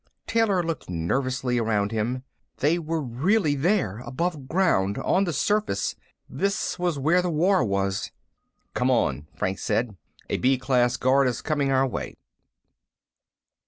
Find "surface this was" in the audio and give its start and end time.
5.31-6.97